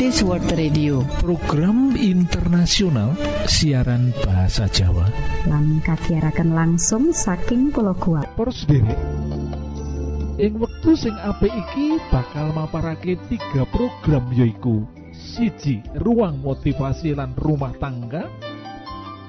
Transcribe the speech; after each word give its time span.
Adventist 0.00 0.24
World 0.24 0.48
Radio. 0.56 1.04
Program 1.20 1.92
internasional 1.92 3.12
siaran 3.44 4.16
bahasa 4.24 4.64
Jawa. 4.72 5.04
Lan 5.44 5.84
kasiaraken 5.84 6.56
langsung 6.56 7.12
saking 7.12 7.68
pulau 7.68 7.92
kuat 8.00 8.24
derek 8.64 8.96
ing 10.40 10.56
wektu 10.56 10.96
sing 10.96 11.12
apik 11.20 11.52
iki 11.52 12.00
bakal 12.08 12.48
maparake 12.56 13.20
tiga 13.28 13.68
program 13.68 14.24
yoiku 14.32 14.88
siji 15.12 15.84
ruang 16.00 16.40
motivasi 16.40 17.12
lan 17.12 17.36
rumah 17.36 17.76
tangga. 17.76 18.24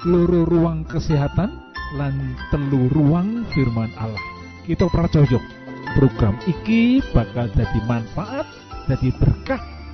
Loro 0.07 0.47
ruang 0.47 0.87
kesehatan. 0.87 1.51
Lan 1.99 2.39
telu 2.47 2.87
ruang 2.95 3.43
firman 3.51 3.91
Allah. 3.99 4.23
Kita 4.63 4.87
percaya 4.87 5.35
program 5.99 6.39
iki 6.47 7.03
bakal 7.11 7.51
jadi 7.59 7.79
manfaat 7.83 8.47
jadi 8.87 9.11
berkah 9.19 9.80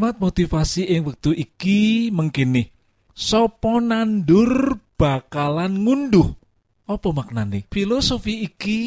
Kalimat 0.00 0.16
motivasi 0.16 0.96
ing 0.96 1.12
wektu 1.12 1.36
iki 1.36 2.08
mengkini. 2.08 2.72
Sopo 3.12 3.84
nandur 3.84 4.80
bakalan 4.96 5.76
ngunduh. 5.76 6.40
Apa 6.88 7.12
maknane? 7.12 7.68
Filosofi 7.68 8.48
iki 8.48 8.80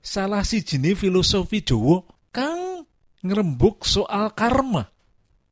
salah 0.00 0.40
sijine 0.48 0.96
filosofi 0.96 1.60
Jawa 1.60 2.08
kang 2.32 2.88
ngrembug 3.20 3.84
soal 3.84 4.32
karma. 4.32 4.88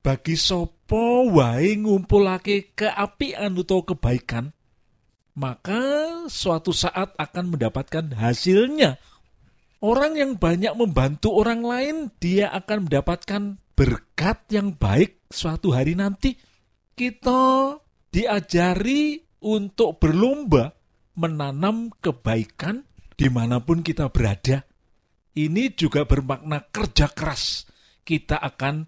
Bagi 0.00 0.40
sopo 0.40 1.28
wae 1.36 1.76
ngumpulake 1.76 2.72
keapian 2.72 3.60
utawa 3.60 3.84
kebaikan, 3.84 4.56
maka 5.36 5.84
suatu 6.32 6.72
saat 6.72 7.12
akan 7.20 7.52
mendapatkan 7.52 8.08
hasilnya. 8.16 8.96
Orang 9.84 10.16
yang 10.16 10.40
banyak 10.40 10.72
membantu 10.72 11.36
orang 11.36 11.60
lain, 11.60 11.96
dia 12.24 12.48
akan 12.56 12.88
mendapatkan 12.88 13.60
berkat 13.74 14.46
yang 14.54 14.74
baik 14.78 15.26
suatu 15.28 15.74
hari 15.74 15.98
nanti. 15.98 16.34
Kita 16.94 17.74
diajari 18.08 19.18
untuk 19.42 19.98
berlomba 19.98 20.70
menanam 21.18 21.90
kebaikan 21.98 22.86
di 23.18 23.26
mana 23.30 23.62
pun 23.62 23.82
kita 23.82 24.10
berada. 24.10 24.62
Ini 25.34 25.74
juga 25.74 26.06
bermakna 26.06 26.70
kerja 26.70 27.10
keras. 27.10 27.66
Kita 28.06 28.38
akan 28.38 28.86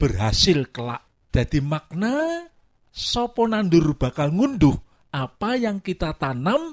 berhasil 0.00 0.72
kelak. 0.72 1.04
Jadi 1.32 1.60
makna 1.60 2.48
sopo 2.92 3.44
nandur 3.48 3.96
bakal 3.96 4.32
ngunduh 4.32 4.76
apa 5.12 5.60
yang 5.60 5.84
kita 5.84 6.16
tanam 6.16 6.72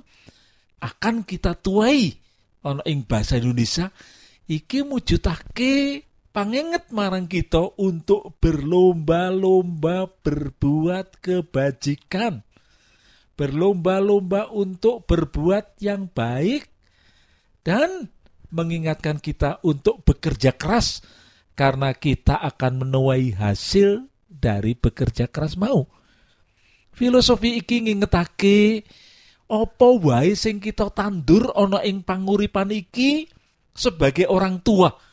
akan 0.79 1.27
kita 1.27 1.59
tuai. 1.59 2.15
Ono 2.63 2.83
ing 2.83 3.07
bahasa 3.07 3.39
Indonesia 3.39 3.91
iki 4.47 4.83
mujudake 4.83 6.08
pangenget 6.39 6.87
marang 6.95 7.27
kita 7.27 7.75
untuk 7.75 8.39
berlomba-lomba 8.39 10.07
berbuat 10.23 11.19
kebajikan 11.19 12.47
berlomba-lomba 13.35 14.47
untuk 14.47 15.03
berbuat 15.03 15.83
yang 15.83 16.07
baik 16.07 16.71
dan 17.67 18.07
mengingatkan 18.55 19.19
kita 19.19 19.59
untuk 19.67 20.07
bekerja 20.07 20.55
keras 20.55 21.03
karena 21.59 21.91
kita 21.91 22.39
akan 22.39 22.87
menuai 22.87 23.35
hasil 23.35 24.07
dari 24.31 24.79
bekerja 24.79 25.27
keras 25.27 25.59
mau. 25.59 25.91
Filosofi 26.95 27.59
iki 27.59 27.83
ngingetake 27.83 28.87
apa 29.51 29.87
wae 29.91 30.39
sing 30.39 30.63
kita 30.63 30.87
tandur 30.95 31.51
ana 31.51 31.83
ing 31.83 31.99
panguripan 32.07 32.71
iki 32.71 33.27
sebagai 33.75 34.31
orang 34.31 34.63
tua 34.63 35.08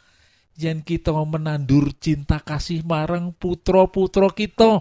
yang 0.56 0.80
kita 0.82 1.12
menandur 1.12 1.92
cinta 1.96 2.40
kasih 2.40 2.82
marang 2.82 3.32
putra-putra 3.36 4.32
kita, 4.32 4.80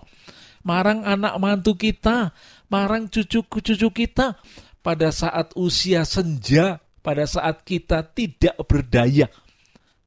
marang 0.66 1.04
anak 1.06 1.36
mantu 1.38 1.78
kita, 1.78 2.32
marang 2.72 3.12
cucu-cucu 3.12 3.90
kita 3.92 4.40
pada 4.82 5.10
saat 5.12 5.54
usia 5.60 6.08
senja, 6.08 6.80
pada 7.06 7.28
saat 7.30 7.62
kita 7.68 8.02
tidak 8.16 8.58
berdaya. 8.66 9.30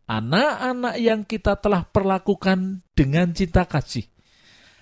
Anak-anak 0.08 0.96
yang 0.96 1.20
kita 1.22 1.60
telah 1.60 1.84
perlakukan 1.84 2.80
dengan 2.96 3.28
cinta 3.36 3.68
kasih. 3.68 4.08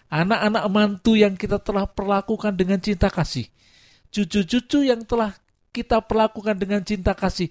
Anak-anak 0.06 0.64
mantu 0.70 1.18
yang 1.18 1.34
kita 1.34 1.58
telah 1.58 1.90
perlakukan 1.90 2.54
dengan 2.54 2.78
cinta 2.78 3.10
kasih. 3.10 3.50
Cucu-cucu 4.14 4.86
yang 4.86 5.02
telah 5.02 5.34
kita 5.74 5.98
perlakukan 6.00 6.56
dengan 6.56 6.80
cinta 6.86 7.12
kasih. 7.12 7.50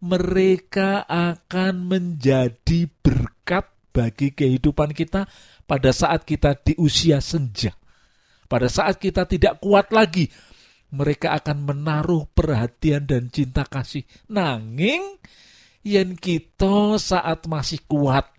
Mereka 0.00 1.08
akan 1.08 1.74
menjadi 1.88 2.88
berkat 3.00 3.72
bagi 3.96 4.36
kehidupan 4.36 4.92
kita 4.92 5.24
pada 5.64 5.90
saat 5.90 6.28
kita 6.28 6.52
di 6.60 6.76
usia 6.76 7.24
senja. 7.24 7.72
Pada 8.46 8.68
saat 8.68 9.00
kita 9.00 9.24
tidak 9.26 9.58
kuat 9.58 9.90
lagi, 9.90 10.28
mereka 10.94 11.34
akan 11.34 11.66
menaruh 11.66 12.30
perhatian 12.30 13.08
dan 13.08 13.32
cinta 13.32 13.66
kasih. 13.66 14.06
Nanging, 14.30 15.18
yen 15.82 16.14
kita 16.14 17.00
saat 17.00 17.48
masih 17.50 17.82
kuat, 17.90 18.30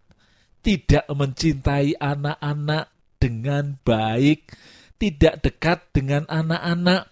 tidak 0.63 1.03
mencintai 1.11 1.99
anak-anak 1.99 2.93
dengan 3.19 3.75
baik, 3.83 4.53
tidak 4.95 5.43
dekat 5.43 5.79
dengan 5.91 6.23
anak-anak, 6.31 7.11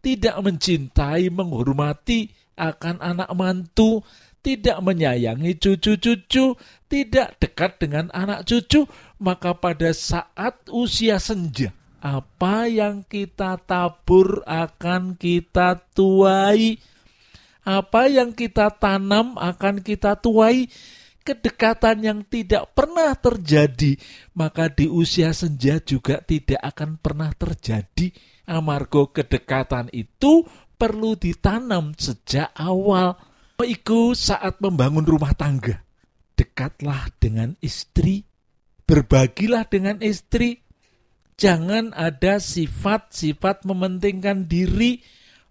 tidak 0.00 0.36
mencintai, 0.40 1.28
menghormati 1.28 2.39
akan 2.56 3.02
anak 3.02 3.30
mantu, 3.36 4.02
tidak 4.40 4.80
menyayangi 4.80 5.58
cucu-cucu, 5.60 6.56
tidak 6.88 7.28
dekat 7.36 7.76
dengan 7.76 8.08
anak 8.10 8.48
cucu, 8.48 8.88
maka 9.20 9.52
pada 9.52 9.92
saat 9.92 10.64
usia 10.72 11.20
senja, 11.20 11.76
apa 12.00 12.64
yang 12.64 13.04
kita 13.04 13.60
tabur 13.60 14.40
akan 14.48 15.20
kita 15.20 15.84
tuai. 15.92 16.80
Apa 17.60 18.08
yang 18.08 18.32
kita 18.32 18.72
tanam 18.72 19.36
akan 19.36 19.84
kita 19.84 20.16
tuai. 20.16 20.72
Kedekatan 21.20 22.00
yang 22.00 22.20
tidak 22.24 22.72
pernah 22.72 23.12
terjadi, 23.12 24.00
maka 24.32 24.72
di 24.72 24.88
usia 24.88 25.36
senja 25.36 25.76
juga 25.76 26.24
tidak 26.24 26.56
akan 26.64 26.96
pernah 26.96 27.28
terjadi. 27.36 28.08
Amargo 28.48 29.12
kedekatan 29.12 29.92
itu 29.92 30.48
perlu 30.80 31.20
ditanam 31.20 31.92
sejak 31.92 32.56
awal. 32.56 33.12
Iku 33.60 34.16
saat 34.16 34.56
membangun 34.64 35.04
rumah 35.04 35.36
tangga. 35.36 35.84
Dekatlah 36.32 37.12
dengan 37.20 37.52
istri, 37.60 38.24
berbagilah 38.88 39.68
dengan 39.68 40.00
istri, 40.00 40.64
jangan 41.40 41.92
ada 41.96 42.36
sifat-sifat 42.40 43.68
mementingkan 43.68 44.44
diri 44.48 45.00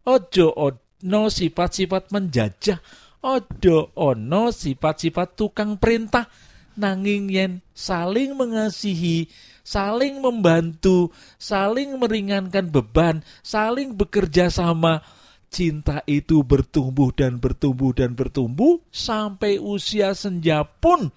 ojo 0.05 0.53
ono 0.53 1.21
sifat-sifat 1.33 2.13
menjajah 2.13 2.77
ojo 3.25 3.93
ono 3.97 4.53
sifat-sifat 4.53 5.33
tukang 5.33 5.81
perintah 5.81 6.29
nanging 6.77 7.33
yen 7.33 7.51
saling 7.73 8.37
mengasihi 8.37 9.25
saling 9.65 10.21
membantu 10.21 11.09
saling 11.41 11.97
meringankan 11.97 12.69
beban 12.69 13.25
saling 13.41 13.97
bekerja 13.97 14.53
sama 14.53 15.01
cinta 15.49 16.05
itu 16.05 16.45
bertumbuh 16.45 17.09
dan 17.11 17.41
bertumbuh 17.41 17.91
dan 17.91 18.13
bertumbuh 18.13 18.79
sampai 18.93 19.57
usia 19.57 20.13
senja 20.13 20.63
pun 20.63 21.09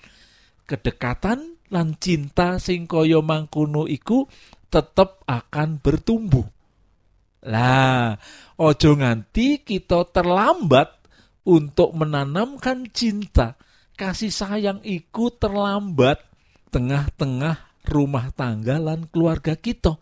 kedekatan 0.64 1.60
lan 1.72 1.96
cinta 1.96 2.60
sing 2.60 2.84
kaya 2.84 3.20
mangkono 3.20 3.88
iku 3.88 4.28
tetap 4.72 5.24
akan 5.28 5.80
bertumbuh. 5.80 6.44
Lah, 7.42 8.16
ojo 8.56 8.90
nganti 8.96 9.60
kita 9.66 10.08
terlambat 10.08 11.02
untuk 11.44 11.92
menanamkan 11.92 12.88
cinta. 12.92 13.58
Kasih 13.98 14.32
sayang 14.32 14.80
iku 14.86 15.28
terlambat 15.28 16.22
tengah-tengah 16.72 17.84
rumah 17.84 18.32
tangga 18.32 18.78
lan 18.78 19.10
keluarga 19.10 19.58
kita. 19.58 19.98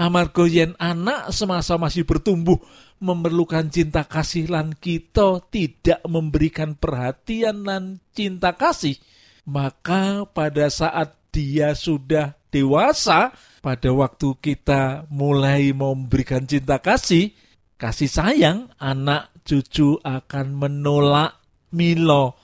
Amarga 0.00 0.48
yen 0.48 0.72
anak 0.80 1.28
semasa 1.28 1.76
masih 1.76 2.08
bertumbuh 2.08 2.56
memerlukan 3.04 3.68
cinta 3.68 4.08
kasih 4.08 4.48
lan 4.48 4.72
kita 4.72 5.44
tidak 5.52 6.00
memberikan 6.08 6.72
perhatian 6.72 7.68
dan 7.68 8.00
cinta 8.16 8.56
kasih, 8.56 8.96
maka 9.44 10.24
pada 10.24 10.72
saat 10.72 11.20
dia 11.28 11.76
sudah 11.76 12.32
dewasa, 12.48 13.36
pada 13.60 13.92
waktu 13.92 14.40
kita 14.40 15.04
mulai 15.12 15.76
memberikan 15.76 16.48
cinta 16.48 16.80
kasih, 16.80 17.36
kasih 17.76 18.08
sayang, 18.08 18.72
anak 18.80 19.32
cucu 19.44 20.00
akan 20.00 20.56
menolak 20.56 21.40
Milo. 21.76 22.40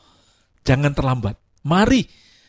Jangan 0.60 0.92
terlambat. 0.92 1.40
Mari 1.64 2.04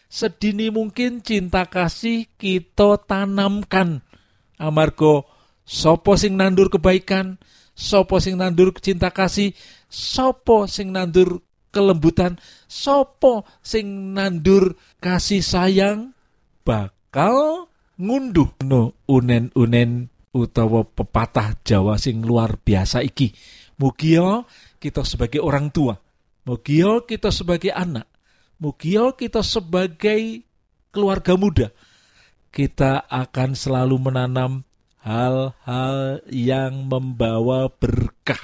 sedini 0.08 0.72
mungkin 0.72 1.20
cinta 1.24 1.68
kasih 1.68 2.32
kita 2.40 3.04
tanamkan. 3.04 4.07
Amargo 4.58 5.30
sopo 5.62 6.18
sing 6.18 6.34
nandur 6.34 6.74
kebaikan, 6.74 7.38
sopo 7.78 8.18
sing 8.18 8.42
nandur 8.42 8.74
cinta 8.82 9.14
kasih, 9.14 9.54
sopo 9.86 10.66
sing 10.66 10.90
nandur 10.90 11.46
kelembutan, 11.70 12.42
sopo 12.66 13.46
sing 13.62 14.18
nandur 14.18 14.74
kasih 14.98 15.46
sayang, 15.46 16.18
bakal 16.66 17.70
ngunduh 18.02 18.50
no 18.66 18.98
unen-unen 19.06 20.10
utawa 20.34 20.86
pepatah 20.86 21.58
Jawa 21.62 21.98
sing 22.02 22.26
luar 22.26 22.58
biasa 22.58 23.02
iki. 23.06 23.34
Mugio 23.78 24.50
kita 24.82 25.06
sebagai 25.06 25.38
orang 25.38 25.70
tua, 25.70 25.94
mugio 26.50 27.06
kita 27.06 27.30
sebagai 27.30 27.70
anak, 27.70 28.10
mugio 28.58 29.14
kita 29.14 29.46
sebagai 29.46 30.42
keluarga 30.90 31.38
muda, 31.38 31.70
kita 32.52 33.06
akan 33.08 33.54
selalu 33.54 34.12
menanam 34.12 34.68
hal-hal 35.02 36.20
yang 36.28 36.92
membawa 36.92 37.72
berkah, 37.72 38.42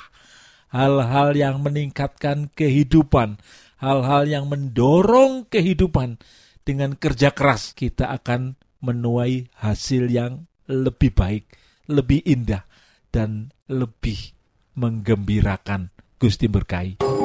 hal-hal 0.72 1.36
yang 1.36 1.60
meningkatkan 1.60 2.48
kehidupan, 2.56 3.42
hal-hal 3.80 4.24
yang 4.28 4.46
mendorong 4.48 5.48
kehidupan. 5.52 6.20
Dengan 6.64 6.96
kerja 6.96 7.36
keras, 7.36 7.76
kita 7.76 8.08
akan 8.16 8.56
menuai 8.80 9.52
hasil 9.60 10.08
yang 10.08 10.48
lebih 10.72 11.12
baik, 11.12 11.44
lebih 11.92 12.24
indah, 12.24 12.64
dan 13.12 13.52
lebih 13.68 14.32
menggembirakan. 14.80 15.92
Gusti 16.16 16.48
berkahi. 16.48 17.23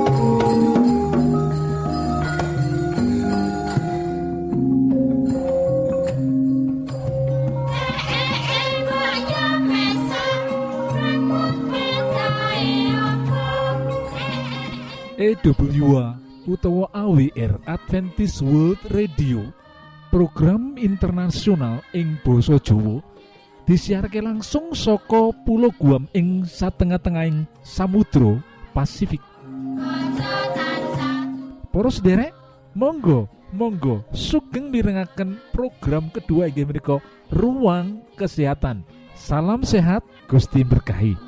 EWA 15.19 16.15
utawa 16.47 16.87
AWR 16.95 17.59
Adventist 17.67 18.39
World 18.39 18.79
Radio. 18.95 19.51
Program 20.15 20.79
internasional 20.79 21.83
ing 21.91 22.23
Boso 22.23 22.63
Jowo 22.63 23.03
disiharke 23.67 24.23
langsung 24.23 24.73
soko 24.79 25.35
pulau 25.43 25.75
Guam 25.75 26.07
ing 26.15 26.47
satengah-tengahing 26.47 27.51
Samudro 27.67 28.39
Pasifik. 28.71 29.21
Poros 31.75 31.99
derek 31.99 32.33
Monggo 32.79 33.27
Monggo 33.51 34.07
sugeng 34.15 34.71
mirengaken 34.71 35.43
program 35.51 36.15
kedua 36.15 36.47
menika 36.47 37.03
ruang 37.35 38.07
kesehatan. 38.15 38.87
Salam 39.19 39.67
sehat 39.67 40.07
Gusti 40.31 40.63
berkahi. 40.63 41.19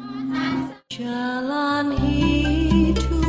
Jalan 0.95 1.91
hidup 1.99 3.20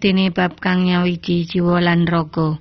dene 0.00 0.32
bab 0.32 0.56
kang 0.64 0.88
nyawiji 0.88 1.44
jiwa 1.44 1.76
lan 1.84 2.08
raga. 2.08 2.56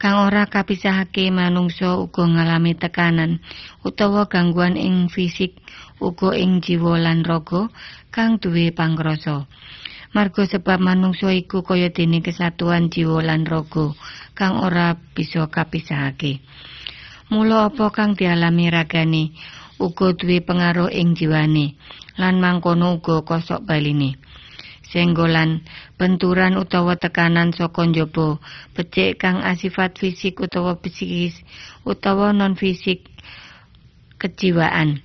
Kang 0.00 0.26
ora 0.26 0.50
kapisahake 0.50 1.30
manungsa 1.30 1.94
uga 2.02 2.26
ngalami 2.26 2.74
tekanan 2.74 3.38
utawa 3.86 4.26
gangguan 4.26 4.74
ing 4.74 5.06
fisik 5.06 5.62
uga 6.02 6.34
ing 6.34 6.58
jiwa 6.58 6.98
lan 6.98 7.22
raga 7.22 7.70
kang 8.10 8.42
duwe 8.42 8.74
pangrasa. 8.74 9.46
Marga 10.10 10.42
sebab 10.50 10.82
manungsa 10.82 11.30
iku 11.30 11.62
kaya 11.62 11.94
dene 11.94 12.18
kesatuan 12.26 12.90
jiwa 12.90 13.22
lan 13.22 13.46
raga 13.46 13.94
kang 14.34 14.58
ora 14.58 14.98
bisa 15.14 15.46
kapisahake. 15.46 16.42
Mula 17.30 17.70
apa 17.70 17.94
kang 17.94 18.18
dialami 18.18 18.66
ragane? 18.66 19.30
Uga 19.78 20.12
duwe 20.12 20.42
pengaruh 20.42 20.90
ing 20.90 21.14
jiwane 21.14 21.78
lan 22.20 22.36
mangkono 22.42 22.98
uga 22.98 23.22
kosok 23.24 23.64
baline 23.64 24.18
senggolan 24.90 25.62
benturan 25.94 26.58
utawa 26.58 26.98
tekanan 26.98 27.54
saka 27.54 27.86
njaba 27.86 28.42
becik 28.74 29.22
kang 29.22 29.38
asifat 29.46 29.94
fisik 29.96 30.42
utawa 30.42 30.74
psikis 30.82 31.38
utawa 31.86 32.34
non 32.34 32.58
fisik 32.58 33.06
kejiwaan. 34.20 35.00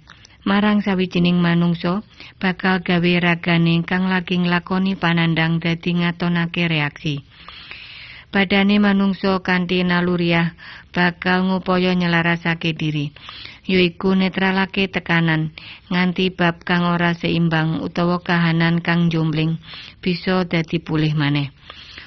Marang 0.46 0.86
sawijining 0.86 1.42
manungsa 1.42 2.06
bakal 2.38 2.78
gawe 2.86 3.14
ragane 3.18 3.82
kang 3.82 4.06
lagi 4.06 4.38
nglakoni 4.38 4.94
panandang 4.94 5.58
dadi 5.58 5.98
ngatonake 6.06 6.70
reaksi. 6.70 7.26
Badane 8.30 8.78
manungsa 8.78 9.42
kanthi 9.42 9.82
naluriah 9.82 10.54
bakal 10.94 11.50
ngupaya 11.50 11.98
nyelarasake 11.98 12.78
diri 12.78 13.10
yaiku 13.66 14.14
netralake 14.14 14.86
tekanan 14.88 15.54
nganti 15.90 16.30
bab 16.30 16.62
kang 16.62 16.86
ora 16.86 17.18
seimbang 17.18 17.82
utawa 17.82 18.22
kahanan 18.22 18.82
kang 18.86 19.10
jombling 19.10 19.58
bisa 20.02 20.46
dadi 20.46 20.78
pulih 20.78 21.18
maneh. 21.18 21.50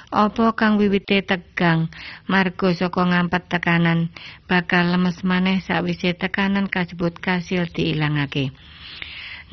Apa 0.09 0.57
kang 0.57 0.81
wiwite 0.81 1.21
tegang 1.21 1.93
marga 2.25 2.73
saka 2.73 3.05
ngampat 3.05 3.45
tekanan 3.45 4.09
bakal 4.49 4.89
lemes 4.89 5.21
maneh 5.21 5.61
sawise 5.61 6.17
tekanan 6.17 6.65
kasebut 6.65 7.13
kasil 7.21 7.69
diilangake. 7.69 8.49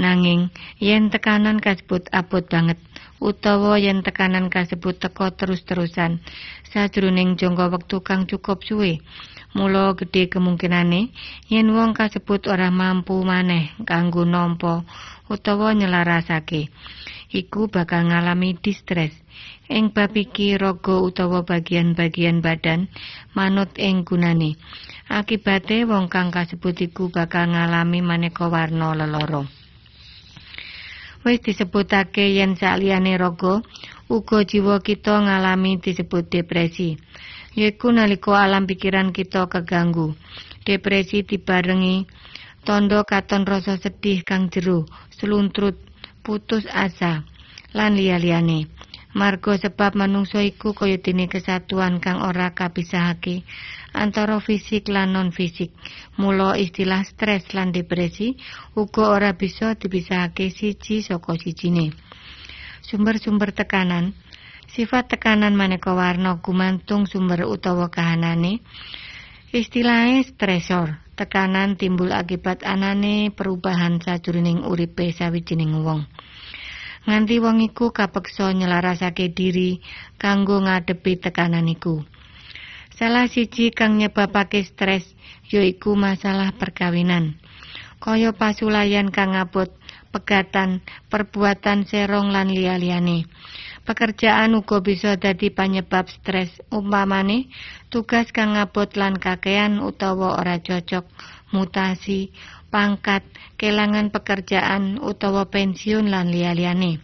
Nanging 0.01 0.49
yen 0.81 1.13
tekanan 1.13 1.61
kasebut 1.61 2.09
abot 2.09 2.45
banget 2.49 2.81
utawa 3.21 3.77
yen 3.77 4.01
tekanan 4.01 4.49
kasebut 4.49 4.97
teko 4.97 5.33
terus-terusan 5.33 6.25
sajroning 6.73 7.37
jangka 7.41 7.73
wektu 7.73 8.01
kang 8.01 8.25
cukup 8.25 8.61
suwe 8.65 9.01
Mula 9.55 9.95
gedhe 9.95 10.26
kemungkinane 10.33 11.15
yen 11.53 11.69
wong 11.76 11.95
kasebut 11.95 12.50
ora 12.50 12.75
mampu 12.75 13.15
maneh 13.23 13.71
kanggo 13.87 14.26
nampa 14.26 14.83
utawa 15.31 15.71
nyelarasake. 15.79 16.73
Iku 17.31 17.67
bakal 17.71 18.09
ngalami 18.11 18.59
distres. 18.59 19.12
Ing 19.69 19.91
bab 19.91 20.15
iki 20.15 20.55
raga 20.55 20.95
utawa 21.03 21.43
bagian-bagian 21.43 22.38
badan 22.38 22.87
manut 23.35 23.75
ing 23.79 24.07
gunane. 24.07 24.55
Akibate 25.11 25.83
wong 25.87 26.07
kang 26.11 26.31
kasebut 26.31 26.79
iku 26.87 27.11
bakal 27.11 27.50
ngalami 27.50 27.99
maneka 28.03 28.47
warna 28.47 28.95
lelara. 28.95 29.43
Wis 31.26 31.43
disebutake 31.43 32.31
yen 32.38 32.55
saliyane 32.55 33.19
raga 33.19 33.59
uga 34.07 34.47
jiwa 34.47 34.79
kita 34.79 35.19
ngalami 35.26 35.83
disebut 35.83 36.31
depresi. 36.31 36.95
Yaiku 37.57 37.89
nalika 37.89 38.37
alam 38.37 38.69
pikiran 38.69 39.17
kita 39.17 39.49
keganggu. 39.49 40.13
Depresi 40.63 41.25
dibarengi 41.25 42.05
tondo 42.69 43.01
katon 43.09 43.49
rasa 43.49 43.81
sedih 43.81 44.21
kang 44.29 44.53
jero, 44.53 44.85
seluntrut, 45.17 45.81
putus 46.21 46.69
asa, 46.69 47.25
lan 47.73 47.97
liya-liyane. 47.97 48.69
Margo 49.17 49.57
sebab 49.57 49.97
manungsa 49.97 50.45
iku 50.45 50.77
kaya 50.77 51.01
dene 51.01 51.25
kesatuan 51.25 52.05
kang 52.05 52.21
ora 52.21 52.53
kapisahake 52.53 53.49
antara 53.97 54.37
fisik 54.45 54.93
lan 54.93 55.17
non 55.17 55.33
fisik. 55.33 55.73
Mula 56.21 56.61
istilah 56.61 57.01
stres 57.09 57.49
lan 57.57 57.73
depresi 57.73 58.37
uga 58.77 59.09
ora 59.17 59.33
bisa 59.33 59.73
dipisahake 59.73 60.53
siji 60.53 61.01
saka 61.01 61.33
sijine. 61.41 61.97
Sumber-sumber 62.85 63.57
tekanan 63.57 64.13
Sifat 64.66 65.06
tekanan 65.06 65.54
maneka 65.54 65.94
warna 65.94 66.42
gumantung 66.42 67.06
sumber 67.06 67.46
utawa 67.46 67.87
kahanane. 67.87 68.58
Istilahnya 69.54 70.26
stresor. 70.26 70.99
Tekanan 71.16 71.80
timbul 71.80 72.12
akibat 72.12 72.61
anane 72.61 73.32
perubahan 73.32 74.04
sajroning 74.04 74.68
uripe 74.68 75.08
sawijining 75.16 75.80
wong. 75.80 76.04
Nganti 77.08 77.40
wong 77.40 77.64
iku 77.64 77.88
kapeksa 77.94 78.52
nyelarasake 78.52 79.32
diri 79.32 79.80
kanggo 80.20 80.61
ngadepi 80.61 81.16
tekanan 81.16 81.70
iku. 81.73 82.04
Salah 82.92 83.30
siji 83.32 83.73
kang 83.73 83.96
nyebabake 83.96 84.61
stres 84.66 85.08
yaiku 85.49 85.96
masalah 85.96 86.52
perkawinan. 86.52 87.38
Kaya 87.96 88.37
pasulayan 88.37 89.08
kang 89.08 89.32
abot, 89.32 89.73
pegatan, 90.12 90.85
perbuatan 91.08 91.88
serong 91.88 92.28
lan 92.28 92.52
liya-liyane. 92.52 93.25
Pekerjaan 93.87 94.59
uga 94.59 94.83
bisa 94.83 95.14
dadi 95.14 95.47
panyebab 95.55 96.11
stres. 96.11 96.50
Umpamane, 96.75 97.47
tugas 97.87 98.35
kang 98.35 98.59
ngabot 98.59 98.99
lan 98.99 99.14
kakean 99.14 99.78
utawa 99.78 100.43
ora 100.43 100.59
cocok, 100.59 101.07
mutasi, 101.55 102.35
pangkat, 102.66 103.23
kelangan 103.55 104.11
pekerjaan 104.11 104.99
utawa 104.99 105.47
pensiun 105.47 106.11
lan 106.11 106.35
liya-liyane. 106.35 106.99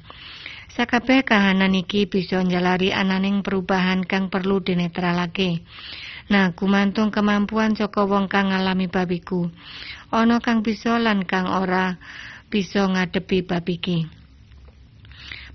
Sakabeh 0.74 1.22
kahanan 1.22 1.70
iki 1.78 2.10
bisa 2.10 2.42
njalari 2.42 2.90
ananing 2.90 3.46
perubahan 3.46 4.02
kang 4.02 4.26
perlu 4.26 4.58
dinetralake. 4.58 5.62
Nah, 6.34 6.50
gumantung 6.56 7.14
kemampuan 7.14 7.78
saka 7.78 8.08
wong 8.08 8.26
kang 8.26 8.50
ngalami 8.50 8.90
babiku. 8.90 9.52
Ana 10.10 10.42
kang 10.42 10.66
bisa 10.66 10.98
lan 10.98 11.28
kang 11.28 11.46
ora 11.46 12.00
bisa 12.50 12.88
ngadepi 12.90 13.44
bab 13.46 13.68
iki. 13.70 14.21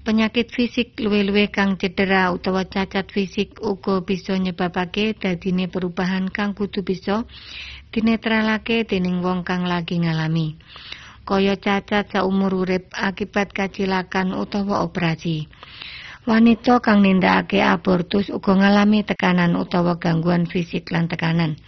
Penyakit 0.08 0.56
fisik 0.56 0.96
luwe-luwe 1.04 1.52
kang 1.52 1.76
cedera 1.76 2.32
utawa 2.32 2.64
cacat 2.64 3.12
fisik 3.12 3.60
uga 3.60 4.00
bisa 4.00 4.40
nyebabake 4.40 5.12
dadine 5.20 5.68
perubahan 5.68 6.32
kang 6.32 6.56
kudu 6.56 6.80
bisa 6.80 7.28
dinetralake 7.92 8.88
dening 8.88 9.20
wong 9.20 9.44
kang 9.44 9.68
lagi 9.68 10.00
ngalami. 10.00 10.56
Kaya 11.28 11.60
cacat 11.60 12.08
saumur 12.08 12.56
urip 12.56 12.88
akibat 12.96 13.52
kacilakan 13.52 14.32
utawa 14.32 14.80
operasi. 14.88 15.52
Wanita 16.24 16.80
kang 16.80 17.04
nindakake 17.04 17.60
abortus 17.60 18.32
uga 18.32 18.56
ngalami 18.64 19.04
tekanan 19.04 19.60
utawa 19.60 20.00
gangguan 20.00 20.48
fisik 20.48 20.88
lan 20.88 21.12
tekanan. 21.12 21.60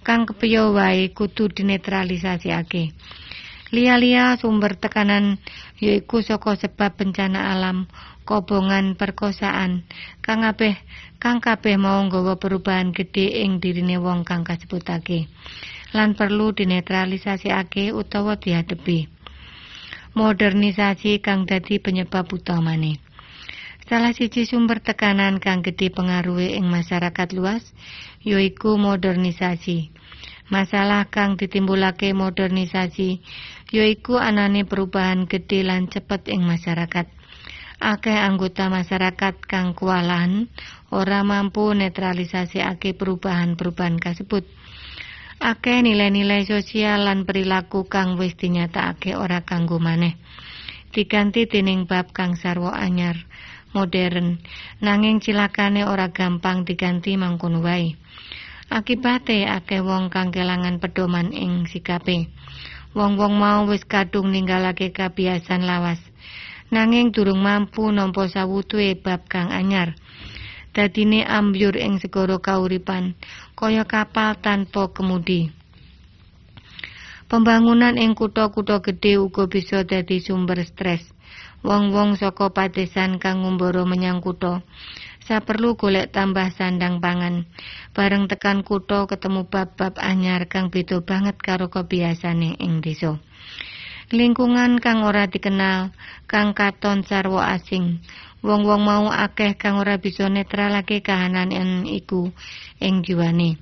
Kang 0.00 0.24
kepiye 0.24 0.72
wae 0.72 1.12
kudu 1.12 1.52
dinetralisasikake. 1.52 2.96
Lia-lia 3.68 4.32
sumber 4.40 4.80
tekanan 4.80 5.36
yaiku 5.76 6.24
saka 6.24 6.56
sebab 6.56 6.96
bencana 6.96 7.52
alam, 7.52 7.84
kobongan 8.24 8.96
perkosaan, 8.96 9.84
kang 10.24 10.40
kabeh 10.40 10.72
kang 11.20 11.44
kabeh 11.44 11.76
mau 11.76 12.00
nggawa 12.00 12.40
perubahan 12.40 12.96
gedhe 12.96 13.44
ing 13.44 13.60
dirine 13.60 14.00
wong 14.00 14.24
kang 14.24 14.40
kasebutake. 14.40 15.28
Lan 15.92 16.16
perlu 16.16 16.56
dinetralisasikake 16.56 17.92
utawa 17.92 18.40
dihadepi. 18.40 19.04
Modernisasi 20.16 21.20
kang 21.20 21.44
dadi 21.44 21.76
penyebab 21.76 22.24
utamane. 22.32 23.04
Salah 23.84 24.16
siji 24.16 24.48
sumber 24.48 24.80
tekanan 24.80 25.44
kang 25.44 25.60
gedhe 25.60 25.92
pengaruhe 25.92 26.56
ing 26.56 26.72
masyarakat 26.72 27.36
luas 27.36 27.68
yaiku 28.24 28.80
modernisasi. 28.80 29.92
Masalah 30.48 31.04
kang 31.12 31.36
ditimbulake 31.36 32.16
modernisasi 32.16 33.20
yaiku 33.68 34.16
anane 34.16 34.64
perubahan 34.64 35.28
gede 35.28 35.60
lan 35.64 35.92
cepet 35.92 36.32
ing 36.32 36.44
masyarakat. 36.44 37.06
Akeh 37.78 38.18
anggota 38.18 38.66
masyarakat 38.66 39.38
kang 39.46 39.70
kualahan 39.70 40.50
ora 40.90 41.22
mampu 41.22 41.70
netralisasi 41.78 42.58
ake 42.58 42.98
perubahan-perubahan 42.98 44.02
kasebut. 44.02 44.42
Akeh 45.38 45.86
nilai-nilai 45.86 46.42
sosial 46.42 47.06
lan 47.06 47.22
perilaku 47.22 47.86
kang 47.86 48.18
wis 48.18 48.34
dinyatakake 48.34 49.14
ora 49.14 49.46
kanggo 49.46 49.78
maneh. 49.78 50.18
Diganti 50.90 51.46
dening 51.46 51.86
bab 51.86 52.10
kang 52.10 52.34
sarwa 52.34 52.74
anyar, 52.74 53.14
modern, 53.70 54.42
nanging 54.82 55.22
cilakane 55.22 55.86
ora 55.86 56.10
gampang 56.10 56.66
diganti 56.66 57.14
mangkono 57.14 57.62
wae. 57.62 57.94
Akibate 58.74 59.46
akeh 59.46 59.78
wong 59.78 60.10
kang 60.10 60.34
kelangan 60.34 60.82
pedoman 60.82 61.30
ing 61.30 61.70
sikape. 61.70 62.26
Wong-wong 62.96 63.36
mau 63.36 63.68
wis 63.68 63.84
kadung 63.84 64.32
ninggalake 64.32 64.88
kabiasan 64.96 65.68
lawas. 65.68 66.00
Nanging 66.72 67.12
durung 67.12 67.40
mampu 67.40 67.88
nampa 67.92 68.28
sawutuhe 68.28 68.96
bab 68.96 69.28
kang 69.28 69.52
anyar. 69.52 69.96
Dadine 70.72 71.24
ambyur 71.24 71.76
ing 71.76 72.00
segara 72.00 72.36
kauripan 72.40 73.16
kaya 73.56 73.84
kapal 73.88 74.36
tanpa 74.40 74.88
kemudi. 74.92 75.52
Pembangunan 77.28 78.00
ing 78.00 78.16
kutha-kutha 78.16 78.80
gedhe 78.80 79.20
uga 79.20 79.44
bisa 79.44 79.84
dadi 79.84 80.20
sumber 80.24 80.64
stres. 80.64 81.04
Wong-wong 81.60 82.16
saka 82.16 82.48
padesan 82.48 83.20
kang 83.20 83.44
ngumbara 83.44 83.84
menyang 83.84 84.24
kutha 84.24 84.64
saperlu 85.28 85.76
golek 85.76 86.08
tambah 86.08 86.48
sandang 86.56 87.04
pangan. 87.04 87.44
Bareng 87.92 88.32
tekan 88.32 88.64
kutha 88.64 89.04
ketemu 89.04 89.44
bab-bab 89.44 90.00
anyar 90.00 90.48
kang 90.48 90.72
beda 90.72 91.04
banget 91.04 91.36
karo 91.36 91.68
kebiasane 91.68 92.56
ing 92.56 92.80
desa. 92.80 93.20
Lingkungan 94.08 94.80
kang 94.80 95.04
ora 95.04 95.28
dikenal, 95.28 95.92
kang 96.24 96.56
katon 96.56 97.04
sarwa 97.04 97.52
asing. 97.52 98.00
Wong-wong 98.40 98.80
mau 98.80 99.12
akeh 99.12 99.52
kang 99.60 99.76
ora 99.76 100.00
bisa 100.00 100.32
netralake 100.32 101.04
kahanan 101.04 101.52
ing 101.52 101.84
iku 101.84 102.32
ing 102.80 103.04
jiwane. 103.04 103.60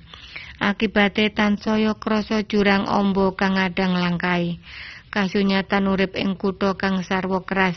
Akibate 0.63 1.35
tansaya 1.35 1.99
krasa 1.99 2.47
jurang 2.47 2.87
ombo 2.87 3.35
kang 3.35 3.59
adang 3.59 3.99
langkai. 3.99 4.63
Kasunyatan 5.11 5.91
urip 5.91 6.15
ing 6.15 6.39
kutha 6.39 6.79
kang 6.79 7.03
sarwa 7.03 7.43
keras. 7.43 7.75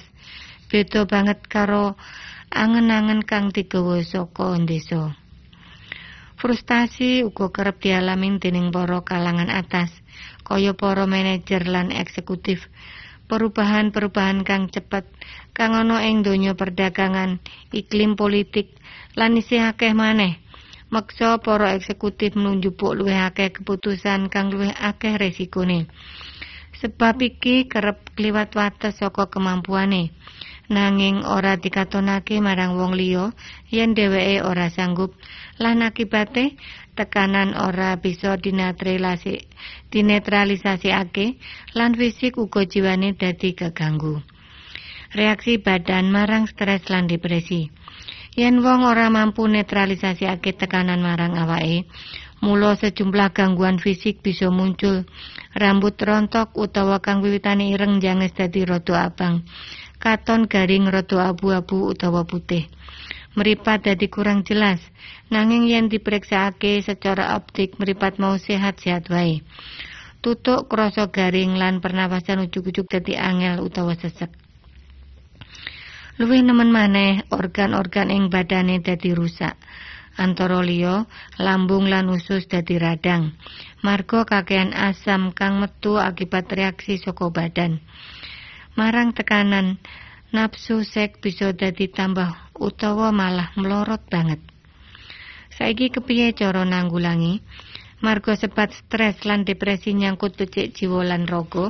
Beda 0.71 1.03
banget 1.11 1.43
karo 1.51 1.99
angen-angen 2.51 3.23
kang 3.23 3.55
digawa 3.55 4.03
saka 4.03 4.59
desa. 4.67 5.15
Frustasi 6.35 7.23
uga 7.23 7.55
kerep 7.55 7.79
dialami 7.79 8.43
dening 8.43 8.75
para 8.75 8.99
kalangan 9.07 9.53
atas, 9.53 9.95
kaya 10.43 10.75
para 10.75 11.07
manajer 11.07 11.69
lan 11.71 11.95
eksekutif. 11.95 12.67
Perubahan-perubahan 13.31 14.43
kang 14.43 14.67
cepet 14.67 15.07
kang 15.55 15.79
ana 15.79 16.03
ing 16.03 16.27
donya 16.27 16.59
perdagangan, 16.59 17.39
iklim 17.71 18.19
politik, 18.19 18.75
lan 19.15 19.39
isih 19.39 19.71
akeh 19.71 19.95
maneh. 19.95 20.43
Meksa 20.91 21.39
para 21.39 21.79
eksekutif 21.79 22.35
nunjupuk 22.35 22.99
luwih 22.99 23.31
akeh 23.31 23.55
keputusan 23.55 24.27
kang 24.27 24.51
luwih 24.51 24.75
akeh 24.75 25.15
resikone. 25.15 25.87
Sebab 26.83 27.21
iki 27.23 27.71
kerep 27.71 28.17
kliwat 28.19 28.57
wates 28.59 28.99
saka 28.99 29.31
kemampuane 29.31 30.11
nanging 30.71 31.27
ora 31.27 31.59
dikatonake 31.59 32.39
marang 32.39 32.79
wong 32.79 32.95
liya 32.95 33.35
yen 33.75 33.93
dheweke 33.99 34.47
ora 34.47 34.71
sanggup. 34.71 35.13
Lan 35.59 35.83
akibate 35.83 36.55
tekanan 36.95 37.59
ora 37.59 37.99
bisa 37.99 38.39
dinatrelasi 38.39 39.45
dinetralisasikake 39.91 41.37
lan 41.75 41.99
fisik 41.99 42.39
uga 42.39 42.63
jiwane 42.65 43.19
dadi 43.19 43.53
keganggu. 43.59 44.23
Reaksi 45.11 45.59
badan 45.59 46.15
marang 46.15 46.47
stres 46.47 46.87
lan 46.87 47.11
depresi. 47.11 47.67
Yen 48.39 48.63
wong 48.63 48.87
ora 48.87 49.11
mampu 49.11 49.51
netralisasikake 49.51 50.55
tekanan 50.55 51.03
marang 51.03 51.35
awake 51.35 51.91
Mula 52.41 52.73
sejumlah 52.73 53.37
gangguan 53.37 53.77
fisik 53.77 54.25
bisa 54.25 54.49
muncul. 54.49 55.05
Rambut 55.53 56.01
rontok 56.01 56.57
utawa 56.57 56.97
kang 57.05 57.21
wiwitane 57.21 57.69
ireng 57.69 58.01
janges 58.01 58.33
dadi 58.33 58.65
rada 58.65 59.13
abang 59.13 59.45
katon 60.01 60.49
garing 60.49 60.89
rada 60.89 61.29
abu-abu 61.29 61.93
utawa 61.93 62.25
putih. 62.25 62.67
Meripat 63.37 63.87
dadi 63.87 64.11
kurang 64.11 64.43
jelas, 64.43 64.81
nanging 65.31 65.69
yen 65.69 65.87
diperiksaake 65.87 66.83
secara 66.83 67.39
optik 67.39 67.79
meripat 67.79 68.19
mau 68.19 68.35
sehat-sehat 68.35 69.07
wae. 69.13 69.45
Tutuk 70.25 70.67
krasa 70.67 71.13
garing 71.13 71.55
lan 71.55 71.79
pernapasan 71.79 72.43
ujug-ujug 72.49 72.89
dadi 72.91 73.15
angel 73.15 73.63
utawa 73.63 73.95
sesek. 73.95 74.33
Luwih 76.21 76.45
nemen 76.45 76.69
maneh 76.69 77.25
organ-organ 77.33 78.13
ing 78.13 78.29
badane 78.29 78.83
dadi 78.85 79.17
rusak. 79.17 79.57
Antara 80.21 80.61
liya 80.61 81.09
lambung 81.41 81.89
lan 81.89 82.13
usus 82.13 82.45
dadi 82.45 82.77
radang. 82.77 83.33
Marga 83.81 84.29
kakean 84.29 84.77
asam 84.77 85.33
kang 85.33 85.65
metu 85.65 85.97
akibat 85.97 86.51
reaksi 86.53 87.01
saka 87.01 87.33
badan. 87.33 87.81
Marang 88.79 89.11
tekanan 89.11 89.83
nafsu 90.31 90.87
seks 90.87 91.19
bisa 91.19 91.51
dadi 91.51 91.91
tambah 91.91 92.55
utawa 92.55 93.11
malah 93.11 93.51
melorot 93.59 94.07
banget. 94.07 94.39
Saiki 95.51 95.91
kepiye 95.91 96.31
cara 96.33 96.63
nanggulangi? 96.63 97.43
Marga 98.01 98.33
sebat 98.33 98.73
stres 98.73 99.27
lan 99.29 99.45
depresi 99.45 99.93
nyangkut 99.93 100.39
becik 100.39 100.73
jiwa 100.73 101.05
lan 101.05 101.29
raga. 101.29 101.69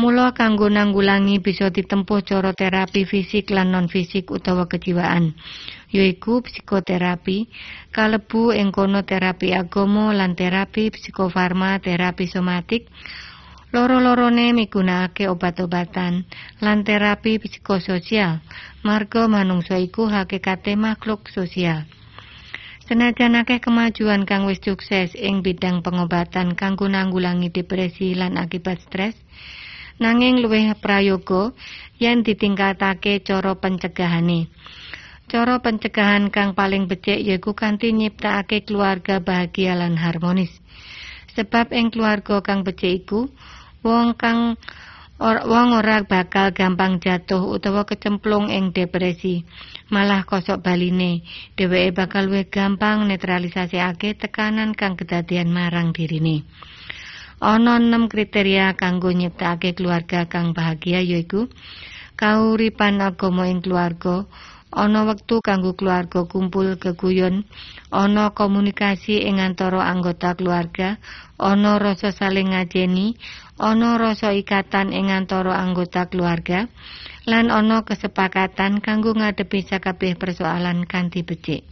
Mula 0.00 0.32
kanggo 0.32 0.72
nanggulangi 0.72 1.44
bisa 1.44 1.68
ditempuh 1.68 2.24
cara 2.24 2.56
terapi 2.56 3.04
fisik 3.04 3.52
lan 3.52 3.68
non 3.74 3.84
fisik 3.84 4.32
utawa 4.32 4.64
kejiwaan. 4.64 5.36
Yaiku 5.92 6.40
psikoterapi, 6.40 7.52
kalebu 7.92 8.56
ing 8.56 8.72
kono 8.72 9.04
terapi 9.04 9.52
agama 9.52 10.16
lan 10.16 10.32
terapi 10.38 10.88
psikofarma, 10.88 11.82
terapi 11.84 12.24
somatik. 12.24 12.88
Loro-lorone 13.70 14.50
migunakake 14.50 15.30
obat-obatan 15.30 16.26
lan 16.58 16.82
terapi 16.82 17.38
psikososial. 17.38 18.42
Marga 18.82 19.30
manungsa 19.30 19.78
iku 19.78 20.10
hakikate 20.10 20.74
makhluk 20.74 21.30
sosial. 21.30 21.86
Senajan 22.90 23.38
akeh 23.38 23.62
kemajuan 23.62 24.26
kang 24.26 24.50
wis 24.50 24.58
sukses 24.58 25.14
ing 25.14 25.46
bidang 25.46 25.86
pengobatan 25.86 26.58
kanggo 26.58 26.90
nanggulangi 26.90 27.54
depresi 27.54 28.18
lan 28.18 28.34
akibat 28.34 28.82
stres, 28.82 29.14
nanging 30.02 30.42
luwih 30.42 30.74
prayoga 30.74 31.54
yen 32.02 32.26
ditingkatake 32.26 33.22
cara 33.22 33.54
pencegahane. 33.54 34.50
Cara 35.30 35.62
pencegahan 35.62 36.34
kang 36.34 36.58
paling 36.58 36.90
becik 36.90 37.22
yaiku 37.22 37.54
kanthi 37.54 37.94
nyiptakake 37.94 38.66
keluarga 38.66 39.22
bahagia 39.22 39.78
lan 39.78 39.94
harmonis. 39.94 40.50
Sebab 41.38 41.70
ing 41.70 41.94
keluarga 41.94 42.42
kang 42.42 42.66
becik 42.66 43.06
iku 43.06 43.30
wong 43.80 44.14
kang 44.16 44.56
or, 45.20 45.44
wong 45.44 45.76
ora 45.76 46.00
bakal 46.04 46.48
gampang 46.56 46.96
jatuh 46.96 47.44
utawa 47.44 47.84
kecemplung 47.84 48.48
ing 48.48 48.72
depresi. 48.72 49.44
Malah 49.92 50.24
kosok 50.24 50.64
baline, 50.64 51.20
dheweke 51.60 51.92
bakal 51.92 52.30
luwih 52.30 52.48
gampang 52.48 53.04
netralisasikake 53.04 54.16
tekanan 54.16 54.72
kang 54.72 54.96
kedadian 54.96 55.52
marang 55.52 55.92
dirine. 55.92 56.48
Ana 57.40 57.80
enam 57.80 58.08
kriteria 58.08 58.76
kanggo 58.76 59.12
nyiptakake 59.12 59.72
keluarga 59.72 60.28
kang 60.28 60.52
bahagia 60.52 61.00
yaiku 61.00 61.48
kauripan 62.20 63.00
agama 63.00 63.48
ing 63.48 63.64
keluarga, 63.64 64.28
ana 64.68 65.08
wektu 65.08 65.40
kanggo 65.40 65.72
keluarga 65.72 66.28
kumpul 66.28 66.76
geguyon, 66.76 67.48
ana 67.88 68.36
komunikasi 68.36 69.24
ing 69.24 69.40
antara 69.40 69.88
anggota 69.88 70.36
keluarga, 70.36 71.00
ana 71.40 71.80
rasa 71.80 72.12
saling 72.12 72.52
ngajeni, 72.52 73.16
ana 73.60 74.00
rasa 74.00 74.32
ikatan 74.32 74.96
ing 74.96 75.12
antara 75.12 75.60
anggota 75.60 76.08
keluarga, 76.08 76.64
lan 77.28 77.52
ana 77.52 77.84
kesepakatan 77.84 78.80
kanggo 78.80 79.12
ngadepi 79.12 79.68
sakabeh 79.68 80.16
persoalan 80.16 80.88
kanthi 80.88 81.20
becik. 81.20 81.68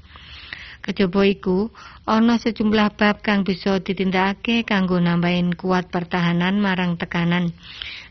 Kejaba 0.84 1.24
iku, 1.24 1.72
ana 2.04 2.36
sejumlah 2.36 2.94
bab 3.00 3.24
kang 3.24 3.42
bisa 3.42 3.80
ditindakake 3.80 4.68
kanggo 4.68 5.00
nambahin 5.00 5.56
kuat 5.56 5.88
pertahanan 5.88 6.60
marang 6.60 7.00
tekanan, 7.00 7.56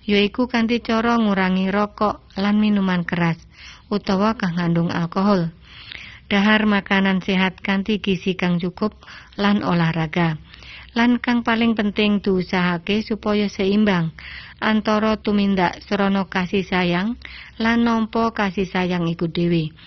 yaiku 0.09 0.49
kanthi 0.49 0.81
cara 0.81 1.15
ngurangi 1.21 1.69
rokok 1.69 2.25
lan 2.35 2.57
minuman 2.57 3.05
keras 3.05 3.37
utawa 3.93 4.33
kang 4.35 4.57
ngandung 4.57 4.89
alkohol. 4.89 5.53
Dahar 6.27 6.67
makanan 6.67 7.23
sehat 7.23 7.63
kanthi 7.63 8.03
gizi 8.03 8.35
kang 8.35 8.59
cukup 8.59 8.99
lan 9.39 9.63
olahraga. 9.63 10.35
Lan 10.97 11.21
kang 11.21 11.45
paling 11.45 11.77
penting 11.77 12.25
diusahake 12.25 13.05
supaya 13.05 13.45
seimbang 13.53 14.17
antara 14.57 15.13
tumindak 15.21 15.77
serono 15.85 16.25
kasih 16.25 16.65
sayang 16.65 17.21
lan 17.61 17.85
nampa 17.85 18.33
kasih 18.33 18.65
sayang 18.65 19.05
iku 19.05 19.29
dhewe. 19.29 19.77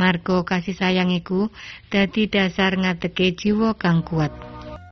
Marga 0.00 0.40
kasih 0.40 0.72
sayang 0.72 1.12
iku 1.12 1.52
dadi 1.92 2.32
dasar 2.32 2.80
ngadeke 2.80 3.36
jiwa 3.36 3.76
kang 3.76 4.00
kuat. 4.08 4.32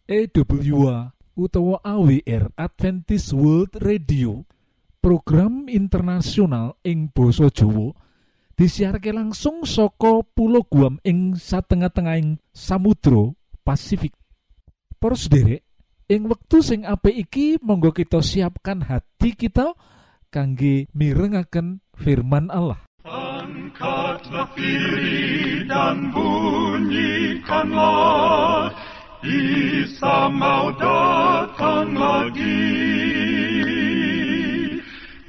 EWA 0.05 1.17
utawa 1.33 1.81
AWR 1.81 2.53
Adventist 2.53 3.33
World 3.33 3.73
Radio 3.81 4.45
program 5.01 5.73
internasional 5.73 6.77
ing 6.85 7.09
basa 7.17 7.49
Jawa 7.49 7.97
disiarke 8.61 9.09
langsung 9.09 9.65
saka 9.65 10.21
Pulau 10.37 10.69
Guam 10.69 11.01
ing 11.01 11.33
satengah-tengahing 11.33 12.37
Samudra 12.53 13.33
Pasifik. 13.65 14.22
Para 15.03 15.19
sederek, 15.19 15.67
ing 16.07 16.31
wektu 16.31 16.63
sing 16.63 16.87
apik 16.87 17.27
iki 17.27 17.59
monggo 17.59 17.91
kita 17.91 18.23
siapkan 18.23 18.87
hati 18.87 19.35
kita 19.35 19.75
kangge 20.31 20.87
mirengaken 20.95 21.83
firman 21.99 22.47
Allah. 22.55 22.79
Dan 25.73 26.13
bunyikanlah 26.15 27.51
Isa 29.27 30.31
mau 30.31 30.71
datang 30.79 31.99
lagi 31.99 32.71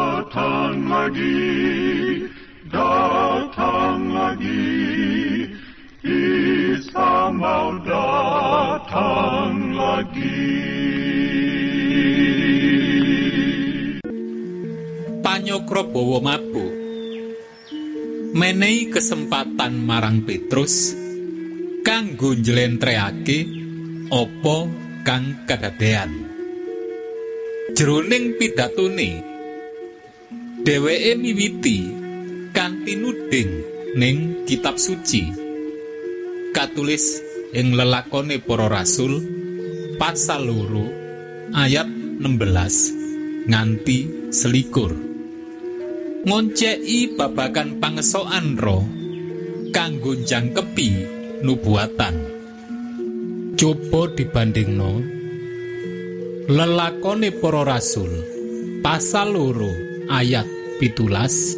Datang 0.31 0.87
lagi, 0.87 1.43
datang 2.71 4.15
lagi, 4.15 4.63
Isa 6.07 7.27
mau 7.35 7.75
datang 7.83 9.75
lagi. 9.75 10.47
panyokro 15.19 15.91
bawa 15.91 16.23
mabuk 16.23 16.73
menehi 18.31 18.87
kesempatan 18.87 19.83
marang 19.83 20.23
Petrus 20.23 20.95
kanggo 21.83 22.39
njlentreake 22.39 23.51
apa 24.07 24.57
kang 25.03 25.43
kadadean. 25.43 26.23
Jroning 27.75 28.39
pidatone 28.39 29.30
dheweke 30.61 31.17
miwiti 31.17 31.89
kanthi 32.53 32.93
nuding 32.93 33.51
ning 33.97 34.45
kitab 34.45 34.77
suci. 34.77 35.25
Katulis 36.53 37.17
ing 37.57 37.73
lelakone 37.73 38.37
para 38.37 38.69
rasul 38.69 39.25
pasal 39.97 40.45
loro 40.45 40.85
ayat 41.57 41.89
16 42.21 43.49
nganti 43.49 44.29
selikur. 44.29 44.93
Ngonceki 46.21 47.17
babagan 47.17 47.81
pangesokan 47.81 48.53
roh 48.61 48.85
kanggo 49.73 50.13
jangkepi 50.13 50.89
nubuatan. 51.41 52.15
Coba 53.57 54.01
dibandingno. 54.13 54.93
Lelakone 56.45 57.33
para 57.33 57.65
rasul 57.65 58.11
pasal 58.85 59.33
loro 59.33 59.90
ayat 60.11 60.47
pitulas. 60.75 61.55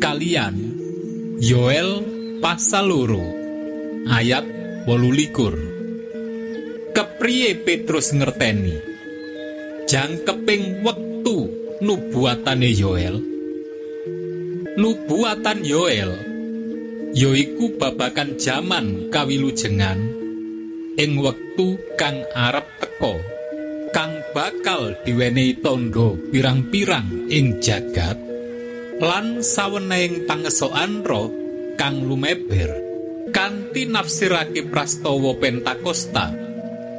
Kalian 0.00 0.56
Yoel 1.44 2.00
pasal 2.40 2.88
loro 2.88 3.20
ayat 4.08 4.48
wolulikur. 4.88 5.52
Kepriye 6.96 7.60
Petrus 7.60 8.16
ngerteni? 8.16 8.80
Jangkeping 9.84 10.80
wektu 10.80 11.52
nubuatane 11.84 12.72
Yoel. 12.72 13.20
Nubuatan 14.80 15.60
Yoel 15.60 16.12
yoiku 17.12 17.74
babakan 17.76 18.38
jaman 18.38 19.10
kawilujengan 19.10 19.98
ing 20.94 21.18
wektu 21.18 21.74
kang 21.98 22.22
arep 22.32 22.70
teka 23.00 23.39
kang 23.90 24.22
bakal 24.30 24.94
diwenehi 25.02 25.58
tondo 25.58 26.14
pirang-pirang 26.30 27.30
ing 27.30 27.58
jagat. 27.58 28.18
Lan 29.00 29.40
saweneng 29.40 30.28
pangesokan 30.28 31.02
roh 31.02 31.32
kang 31.74 32.04
lumeber 32.04 32.70
kanthi 33.32 33.88
nafsirake 33.88 34.68
prastawa 34.68 35.32
Pentakosta 35.40 36.34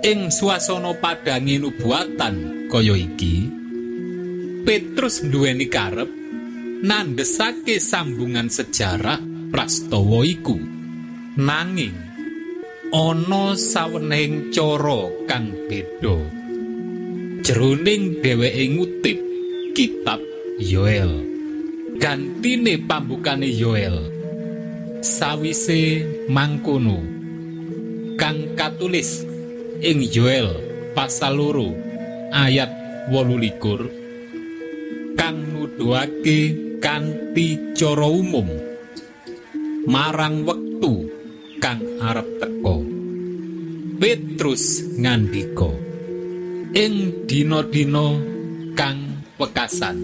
ing 0.02 0.34
swasana 0.34 0.98
padange 0.98 1.62
nubuatan 1.62 2.68
kaya 2.72 2.96
iki. 2.98 3.36
Petrus 4.66 5.26
nduweni 5.26 5.70
karep 5.70 6.10
nandesake 6.82 7.78
sambungan 7.78 8.50
sejarah 8.50 9.22
prastawa 9.54 10.26
iku. 10.26 10.58
Nanging 11.38 11.96
ana 12.92 13.56
saweneng 13.56 14.52
cara 14.52 15.08
kang 15.30 15.56
beda 15.70 16.41
jroning 17.42 18.22
dheweke 18.22 18.70
ngutip 18.70 19.18
kitab 19.74 20.22
Yoel. 20.62 21.26
Gantine 21.98 22.78
pambukane 22.86 23.50
Yoel. 23.50 23.98
Sawise 25.02 26.06
mangkono. 26.30 27.02
Kang 28.18 28.54
katulis 28.54 29.26
ing 29.82 30.06
Yoel 30.06 30.54
pasal 30.94 31.42
loro 31.42 31.74
ayat 32.30 32.70
18 33.10 35.18
kang 35.18 35.38
nuduhake 35.50 36.40
kanthi 36.78 37.58
cara 37.74 38.06
umum. 38.06 38.46
Marang 39.90 40.46
wektu 40.46 41.10
kang 41.58 41.82
arep 42.06 42.38
teka 42.38 42.78
Petrus 43.98 44.86
ngandika 45.02 45.91
ing 46.72 47.28
dina-dina 47.28 48.16
kang 48.80 49.28
wekasan. 49.36 49.98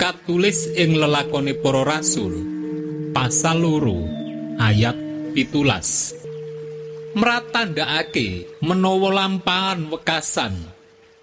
Katulis 0.00 0.72
ing 0.72 0.96
lelakone 0.96 1.52
para 1.60 1.84
rasul 1.84 2.32
pasal 3.12 3.60
loro 3.60 4.00
ayat 4.56 4.96
pitulas. 5.36 6.16
Mratandakake 7.12 8.58
menawa 8.64 9.12
lampahan 9.12 9.92
wekasan 9.92 10.56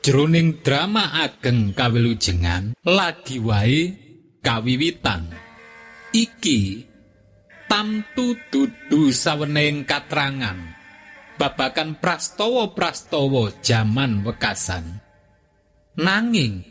jroning 0.06 0.62
drama 0.62 1.26
ageng 1.26 1.74
kawilujengan 1.74 2.78
lagi 2.86 3.42
wae 3.42 3.98
kawiwitan. 4.46 5.34
Iki 6.14 6.86
tamtu 7.66 8.38
dudu 8.54 9.10
saweneng 9.10 9.86
katrangan 9.86 10.79
babakan 11.40 11.96
prastawa-prastawa 12.04 13.64
jaman 13.64 14.28
wekasan. 14.28 15.00
Nanging 15.96 16.68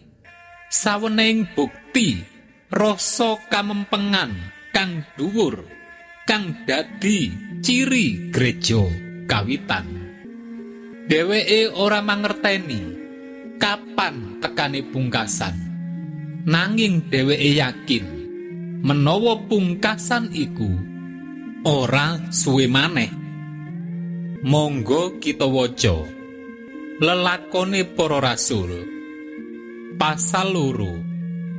saweneng 0.68 1.48
bukti 1.56 2.20
rasa 2.68 3.40
kamempengan 3.48 4.36
kang 4.76 5.08
dhuwur 5.16 5.64
kang 6.28 6.68
dadi 6.68 7.32
ciri 7.64 8.28
gereja 8.28 8.84
kawitan. 9.24 9.88
Dheweke 11.08 11.72
ora 11.72 12.04
mangerteni 12.04 12.80
kapan 13.56 14.44
tekane 14.44 14.84
pungkasan. 14.84 15.56
Nanging 16.44 17.08
dheweke 17.08 17.56
yakin 17.56 18.04
menawa 18.84 19.40
pungkasan 19.48 20.28
iku 20.36 20.68
ora 21.64 22.28
suwe 22.28 22.68
maneh 22.68 23.17
monggo 24.42 25.18
kita 25.18 25.50
waca 25.50 26.06
lelakone 27.02 27.82
para 27.94 28.18
rasul. 28.22 28.70
Pasal 29.98 30.54
loro 30.54 30.94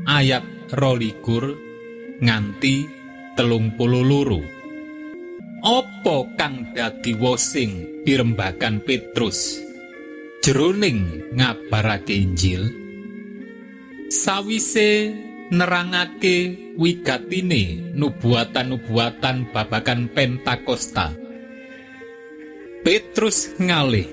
ayat 0.07 0.71
rolikur 0.71 1.59
nganti 2.23 2.87
telung 3.35 3.75
puluh 3.75 4.03
loro. 4.03 4.39
Opo 5.59 6.31
kang 6.39 6.71
dadi 6.71 7.11
wosing 7.19 8.03
pirembakan 8.07 8.79
Petrus? 8.79 9.59
Jroning 10.39 11.35
ngabarake 11.35 12.15
Injil. 12.15 12.63
Sawise 14.07 15.11
nerangake 15.51 16.71
wigatine 16.79 17.91
nubuatan-nubuatan 17.91 19.51
babakan 19.51 20.07
Pentakosta 20.15 21.11
Petrus 22.79 23.59
ngalih 23.59 24.07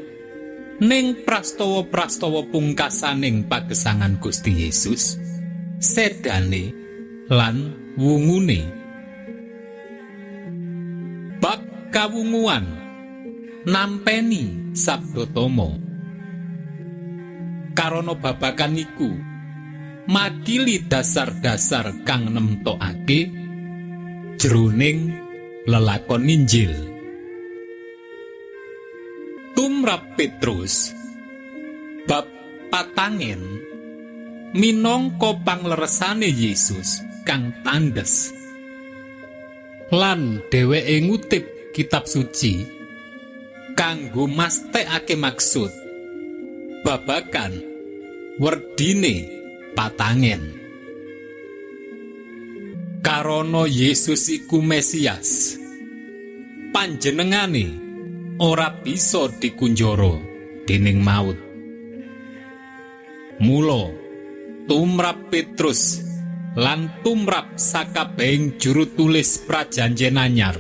ning 0.83 1.23
prastawa-prastawa 1.23 2.51
pungkasaning 2.51 3.47
pagesangan 3.47 4.19
Gusti 4.19 4.67
Yesus 4.67 5.23
sedane 5.79 6.75
lan 7.31 7.71
wungune. 7.95 8.67
Bab 11.39 11.63
kawunguan 11.95 12.67
nampeni 13.71 14.75
tomo 15.31 15.79
karono 17.71 18.19
babakan 18.19 18.83
iku 18.83 19.11
makili 20.11 20.83
dasar-dasar 20.83 22.03
kang 22.03 22.35
nemtokake 22.35 23.31
jroning 24.43 25.15
lelakon 25.71 26.27
Injil 26.27 26.96
tumrap 29.87 30.19
Petrus. 30.19 30.91
Bab 32.11 32.27
patangen 32.75 33.39
minangka 34.51 35.39
pangleresane 35.47 36.27
Yesus 36.27 37.07
kang 37.23 37.55
tandes. 37.63 38.35
Lan 39.95 40.43
dheweke 40.51 41.07
ngutip 41.07 41.71
kitab 41.71 42.11
suci 42.11 42.67
kanggo 43.79 44.27
mastekake 44.27 45.15
maksud 45.15 45.71
babakan 46.83 47.55
werdine 48.43 49.31
patangen 49.79 50.51
karono 53.07 53.71
Yesus 53.71 54.35
iku 54.35 54.59
Mesias 54.59 55.55
panjenengane 56.75 57.86
ora 58.37 58.69
bisa 58.85 59.33
dikunjoro 59.33 60.21
dening 60.69 61.01
maut. 61.01 61.39
Mula 63.41 63.93
tumrap 64.69 65.29
Petrus 65.29 66.01
lan 66.57 66.89
tumrap 67.05 67.57
sakabehing 67.57 68.57
juru 68.57 68.89
tulis 68.97 69.41
prajanjen 69.45 70.17
anyar 70.17 70.57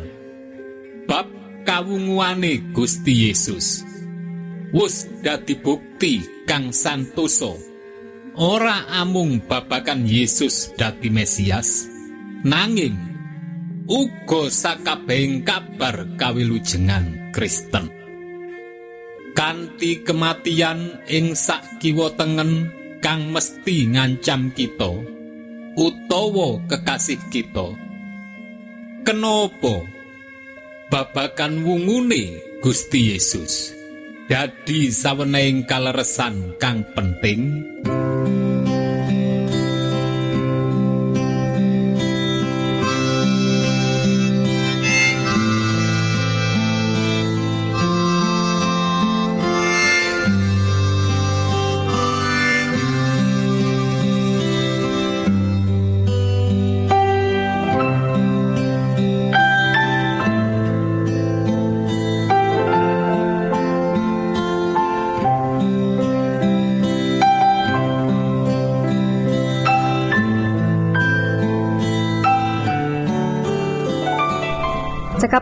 bab 1.08 1.28
kawunguane 1.64 2.72
Gusti 2.72 3.28
Yesus. 3.28 3.84
Wus 4.76 5.08
dadi 5.24 5.56
bukti 5.56 6.44
kang 6.44 6.74
santoso 6.74 7.56
ora 8.36 8.84
amung 9.00 9.40
babakan 9.40 10.04
Yesus 10.04 10.76
dadi 10.76 11.08
Mesias 11.08 11.88
nanging 12.44 13.05
uga 13.86 14.50
sakabehing 14.50 15.46
kabar 15.46 16.18
kawilujengan 16.18 17.30
Kristen. 17.30 17.86
Kanthi 19.32 20.02
kematian 20.02 21.06
ing 21.06 21.38
sak 21.38 21.78
kiwa 21.78 22.10
tengen 22.18 22.74
kang 22.98 23.30
mesti 23.30 23.86
ngancam 23.86 24.50
kita 24.50 24.90
utawa 25.78 26.58
kekasih 26.66 27.20
kita. 27.30 27.76
Kenapa? 29.06 29.86
Babakan 30.90 31.62
wungune 31.62 32.42
Gusti 32.64 33.14
Yesus. 33.14 33.70
Dadi 34.26 34.90
saweneng 34.90 35.62
kaleresan 35.70 36.58
kang 36.58 36.82
penting 36.98 37.62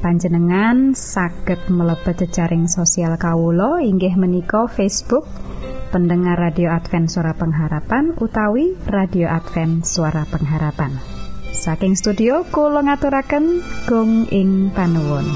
panjenengan 0.00 0.96
saged 0.96 1.68
mlebet 1.68 2.26
jejaring 2.26 2.66
sosial 2.66 3.14
Kawulo 3.20 3.78
inggih 3.78 4.16
menika 4.16 4.66
Facebook 4.66 5.28
pendengar 5.92 6.40
radio 6.40 6.72
Advent 6.72 7.12
suara 7.12 7.36
pengharapan 7.36 8.16
utawi 8.16 8.74
radio 8.88 9.28
Advent 9.28 9.84
suara 9.84 10.24
pengharapan. 10.26 10.96
Saking 11.52 11.94
studio 11.94 12.48
kula 12.48 12.80
ngaturaken 12.80 13.60
gong 13.84 14.26
ing 14.32 14.72
panuwun 14.72 15.28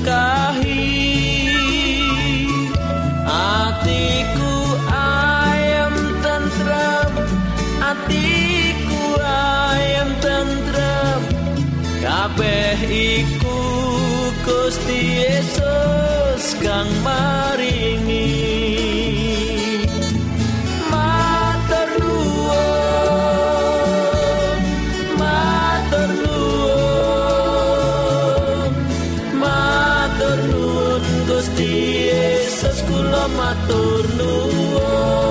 diberkahi 0.00 1.52
atiku 3.28 4.52
ayam 4.88 5.94
tentrem 6.24 7.12
atiku 7.84 9.02
ayam 9.20 10.10
tentrem 10.24 11.20
kabeh 12.00 12.80
iku 12.88 13.60
Gusti 14.40 15.20
Yesus 15.20 16.56
kang 16.64 16.88
maringi 17.04 17.69
matur 33.40 34.04
nuwun. 34.18 35.29